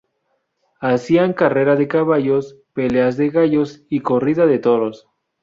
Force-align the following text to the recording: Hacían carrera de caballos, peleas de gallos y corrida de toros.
Hacían 0.79 1.33
carrera 1.33 1.75
de 1.75 1.87
caballos, 1.87 2.57
peleas 2.73 3.17
de 3.17 3.29
gallos 3.29 3.85
y 3.87 3.99
corrida 3.99 4.47
de 4.47 4.57
toros. 4.57 5.07